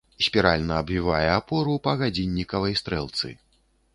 [0.27, 3.27] Спіральна абвівае апору па гадзіннікавай стрэлцы.